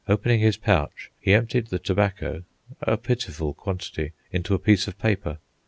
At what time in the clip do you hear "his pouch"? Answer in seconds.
0.39-1.11